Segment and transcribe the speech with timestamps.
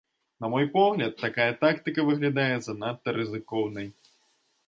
[0.43, 3.87] На мой погляд, такая тактыка выглядае занадта рызыкоўнай.